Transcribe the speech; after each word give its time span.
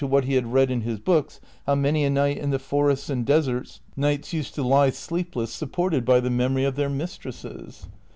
49 0.01 0.01
coiit'onu 0.01 0.09
to 0.09 0.15
what 0.15 0.25
lie 0.27 0.33
had 0.35 0.53
read 0.53 0.71
in 0.71 0.81
his 0.81 0.99
books, 0.99 1.39
how 1.67 1.75
uiany 1.75 2.01
anight 2.07 2.37
in 2.37 2.49
the 2.49 2.57
forests 2.57 3.07
and 3.11 3.23
deserts 3.23 3.81
knights 3.95 4.31
vised 4.31 4.55
to 4.55 4.63
lie 4.63 4.89
sleepless 4.89 5.55
snpjjorted 5.61 6.05
by 6.05 6.19
the 6.19 6.31
memory 6.31 6.63
of 6.63 6.73
their 6.75 6.89
mistresses. 6.89 7.85